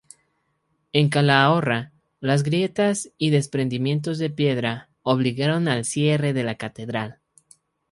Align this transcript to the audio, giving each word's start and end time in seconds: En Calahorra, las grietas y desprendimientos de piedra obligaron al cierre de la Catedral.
En 0.93 1.09
Calahorra, 1.09 1.91
las 2.21 2.41
grietas 2.41 3.11
y 3.19 3.29
desprendimientos 3.29 4.17
de 4.17 4.31
piedra 4.31 4.89
obligaron 5.03 5.67
al 5.67 5.85
cierre 5.85 6.33
de 6.33 6.43
la 6.43 6.55
Catedral. 6.55 7.19